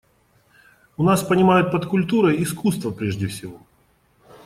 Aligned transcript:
У 0.97 1.03
нас 1.03 1.21
понимают 1.21 1.71
под 1.71 1.85
«культурой» 1.85 2.41
искусство 2.41 2.89
прежде 2.89 3.27
всего. 3.27 3.59